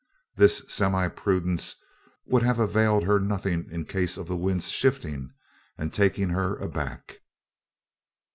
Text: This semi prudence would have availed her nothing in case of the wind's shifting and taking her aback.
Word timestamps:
This 0.35 0.63
semi 0.67 1.09
prudence 1.09 1.75
would 2.25 2.41
have 2.41 2.57
availed 2.57 3.03
her 3.03 3.19
nothing 3.19 3.69
in 3.69 3.85
case 3.85 4.17
of 4.17 4.27
the 4.27 4.35
wind's 4.35 4.67
shifting 4.69 5.31
and 5.77 5.93
taking 5.93 6.29
her 6.29 6.55
aback. 6.55 7.19